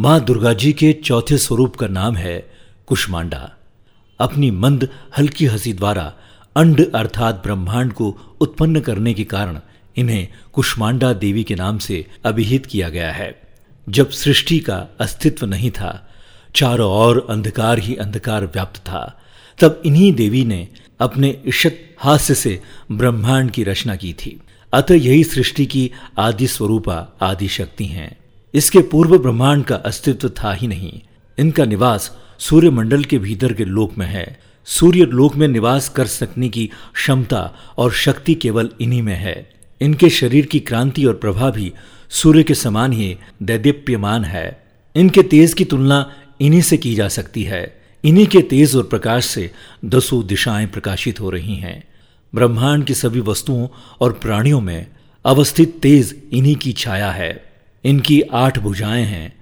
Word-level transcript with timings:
माँ 0.00 0.24
दुर्गा 0.24 0.52
जी 0.52 0.72
के 0.72 0.92
चौथे 0.92 1.38
स्वरूप 1.38 1.76
का 1.76 1.86
नाम 1.86 2.16
है 2.16 2.50
कुष्मांडा। 2.86 3.56
अपनी 4.20 4.50
मंद, 4.50 4.88
हल्की 5.18 5.46
हँसी 5.46 5.72
द्वारा 5.72 6.14
अंड 6.56 6.92
अर्थात 6.94 7.34
ब्रह्मांड 7.34 7.92
को 7.92 8.36
उत्पन्न 8.40 8.80
करने 8.80 9.14
के 9.14 9.24
कारण 9.24 9.60
इन्हें 9.96 10.28
कुष्मांडा 10.52 11.12
देवी 11.12 11.44
के 11.44 11.54
नाम 11.54 11.78
से 11.78 12.06
अभिहित 12.24 12.66
किया 12.66 12.88
गया 12.88 13.12
है। 13.12 13.40
जब 13.88 14.10
सृष्टि 14.10 14.58
का 14.58 14.86
अस्तित्व 15.00 15.46
नहीं 15.46 15.70
था, 15.70 16.08
चारों 16.56 16.92
ओर 16.92 17.26
अंधकार 17.30 17.78
ही 17.78 17.96
अंधकार 17.96 18.44
व्याप्त 18.44 18.78
था, 18.78 19.20
तब 19.58 19.82
इन्हीं 19.84 20.12
देवी 20.12 20.44
ने 20.44 20.68
अपने 21.00 21.42
इशत 21.46 21.96
हास्य 21.98 22.34
से 22.34 22.62
ब्रह्मांड 22.92 23.50
की 23.50 23.64
रचना 23.64 23.96
की 23.96 24.12
थी। 24.12 24.40
अतः 24.72 24.94
यही 24.94 25.24
सृष्टि 25.24 25.66
की 25.66 25.90
आदि 26.18 26.46
स्वरूपा, 26.46 27.18
आदि 27.22 27.48
शक्ति 27.48 27.84
हैं। 27.84 28.19
इसके 28.54 28.78
पूर्व 28.78 29.18
ब्रह्मांड 29.18 29.64
का 29.64 29.74
अस्तित्व 29.74 30.28
था 30.28 30.52
ही 30.52 30.66
नहीं। 30.66 31.00
इनका 31.38 31.64
निवास 31.64 32.18
सूर्य 32.38 32.70
मंडल 32.70 33.04
के 33.04 33.18
भीतर 33.18 33.52
के 33.52 33.64
लोक 33.64 33.98
में 33.98 34.06
है। 34.06 34.40
सूर्य 34.64 35.04
लोक 35.04 35.36
में 35.36 35.48
निवास 35.48 35.88
कर 35.88 36.06
सकने 36.06 36.48
की 36.48 36.70
क्षमता 36.94 37.54
और 37.78 37.92
शक्ति 37.92 38.34
केवल 38.34 38.70
इन्हीं 38.80 39.02
में 39.02 39.14
है। 39.14 39.50
इनके 39.80 40.10
शरीर 40.10 40.46
की 40.46 40.60
क्रांति 40.60 41.04
और 41.04 41.14
प्रभा 41.14 41.50
भी 41.50 41.72
सूर्य 42.08 42.42
के 42.42 42.54
समान 42.54 42.92
ही 42.92 43.16
दैदीप्यमान 43.42 44.24
है। 44.24 44.64
इनके 44.96 45.22
तेज 45.22 45.54
की 45.54 45.64
तुलना 45.64 46.12
इन्हीं 46.40 46.62
से 46.62 46.76
की 46.76 46.94
जा 46.94 47.08
सकती 47.08 47.42
है। 47.42 47.80
इन्हीं 48.04 48.26
के 48.26 48.40
तेज 48.40 48.76
और 48.76 48.82
प्रकाश 48.82 49.26
से 49.26 49.50
दसों 49.84 50.26
दिशाएँ 50.26 50.66
प्रकाशित 50.66 51.20
हो 51.20 51.30
रही 51.30 51.56
हैं। 51.56 51.84
ब्रह्मांड 52.34 52.84
की 52.84 52.94
सभी 52.94 53.20
वस्तुओं 53.20 53.68
और 54.00 54.12
प्राणियों 54.12 54.60
में 54.60 54.86
अवस्थित 55.24 55.80
तेज 55.82 56.22
इन्हीं 56.32 56.56
की 56.56 56.72
छाया 56.72 57.10
है। 57.10 57.49
इनकी 57.84 58.20
आठ 58.20 58.58
भुजाएँ 58.58 59.04
हैं। 59.04 59.32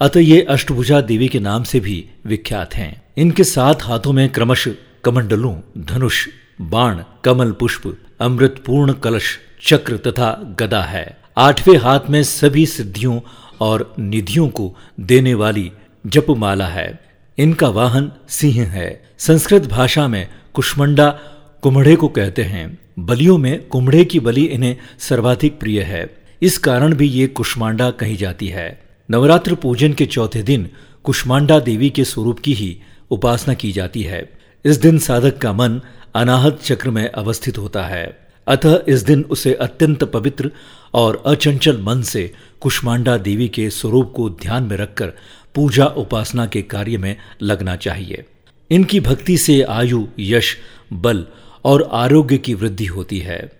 अतः 0.00 0.20
ये 0.20 0.42
अष्टभुजा 0.42 1.00
देवी 1.00 1.28
के 1.28 1.40
नाम 1.40 1.62
से 1.62 1.80
भी 1.80 2.10
विख्यात 2.26 2.74
हैं। 2.74 3.02
इनके 3.16 3.44
सात 3.44 3.82
हाथों 3.82 4.12
में 4.12 4.28
क्रमश 4.28 4.68
कमंडलों, 5.04 5.60
धनुष, 5.78 6.28
बाण, 6.60 7.04
कमल 7.24 7.52
पुष्प, 7.52 7.98
अमृतपूर्ण 8.20 8.92
कलश, 8.92 9.38
चक्र 9.66 9.96
तथा 9.96 10.56
गदा 10.58 10.82
है। 10.82 11.18
आठवें 11.36 11.78
हाथ 11.78 12.00
में 12.10 12.22
सभी 12.22 12.66
सिद्धियों 12.66 13.20
और 13.60 13.94
निधियों 13.98 14.48
को 14.48 14.76
देने 15.00 15.34
वाली 15.34 15.72
जपमाला 16.06 16.66
है। 16.66 17.00
इनका 17.38 17.68
वाहन 17.68 18.12
सिंह 18.28 18.64
है। 18.66 19.02
संस्कृत 19.18 19.66
भाषा 19.66 20.08
में 20.08 20.28
कुष्मंडा 20.54 21.18
कुम्हड़े 21.62 21.96
को 21.96 22.08
कहते 22.08 22.42
हैं। 22.42 22.78
बलियों 22.98 23.38
में 23.38 23.66
कुम्हड़े 23.66 24.04
की 24.04 24.20
बलि 24.20 24.44
इन्हें 24.44 24.76
सर्वाधिक 24.98 25.60
प्रिय 25.60 25.82
है। 25.82 26.21
इस 26.42 26.58
कारण 26.58 26.94
भी 26.94 27.06
ये 27.06 27.26
कुष्मांडा 27.26 27.90
कही 27.90 28.16
जाती 28.16 28.46
है। 28.46 28.82
नवरात्र 29.10 29.54
पूजन 29.54 29.92
के 29.92 30.06
चौथे 30.06 30.42
दिन 30.42 30.70
कुष्मांडा 31.04 31.60
देवी 31.60 31.90
के 31.90 32.04
स्वरूप 32.04 32.38
की 32.38 32.52
ही 32.52 32.80
उपासना 33.10 33.54
की 33.54 33.72
जाती 33.72 34.02
है। 34.02 34.30
इस 34.64 34.76
दिन 34.76 34.98
साधक 34.98 35.38
का 35.38 35.52
मन 35.52 35.80
अनाहत 36.14 36.60
चक्र 36.62 36.90
में 36.90 37.12
अवस्थित 37.12 37.58
होता 37.58 37.84
है। 37.84 38.28
अतः 38.46 38.82
इस 38.88 39.02
दिन 39.02 39.22
उसे 39.22 39.54
अत्यंत 39.54 40.04
पवित्र 40.04 40.50
और 40.94 41.22
अचंचल 41.26 41.82
मन 41.82 42.02
से 42.02 42.32
कुष्मांडा 42.60 43.16
देवी 43.16 43.48
के 43.48 43.70
स्वरूप 43.70 44.12
को 44.16 44.30
ध्यान 44.30 44.62
में 44.62 44.76
रखकर 44.76 45.12
पूजा 45.54 45.86
उपासना 45.86 46.46
के 46.46 46.62
कार्य 46.62 46.98
में 46.98 47.16
लगना 47.42 47.76
चाहिए। 47.76 48.24
इनकी 48.70 49.00
भक्ति 49.00 49.38
से 49.38 49.62
आयु, 49.62 50.06
यश, 50.18 50.56
बल 50.92 51.26
और 51.64 51.88
आरोग्य 51.92 52.38
की 52.38 52.54
वृद्धि 52.54 52.86
होती 52.86 53.18
है। 53.18 53.52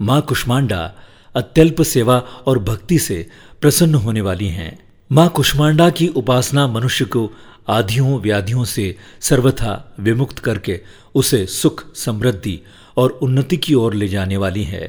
माँ 0.00 0.22
कुष्मांडा 0.22 0.94
अत्यल्प 1.34 1.82
सेवा 1.82 2.18
और 2.46 2.58
भक्ति 2.58 2.98
से 2.98 3.26
प्रसन्न 3.60 3.94
होने 3.94 4.20
वाली 4.20 4.48
हैं। 4.48 4.78
माँ 5.12 5.28
कुष्मांडा 5.28 5.90
की 5.90 6.08
उपासना 6.08 6.66
मनुष्य 6.66 7.04
को 7.04 7.30
आधियों, 7.68 8.20
व्याधियों 8.20 8.64
से 8.64 8.96
सर्वथा 9.20 9.94
विमुक्त 10.00 10.38
करके 10.38 10.80
उसे 11.14 11.46
सुख, 11.46 11.84
समृद्धि 11.94 12.60
और 12.96 13.10
उन्नति 13.10 13.56
की 13.56 13.74
ओर 13.74 13.94
ले 13.94 14.08
जाने 14.08 14.36
वाली 14.36 14.64
है। 14.64 14.88